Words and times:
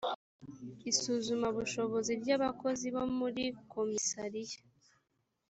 isuzumabushobozi 0.91 2.11
ry 2.21 2.29
abakozi 2.37 2.85
bo 2.95 3.03
muri 3.17 3.43
komisariya 3.71 4.59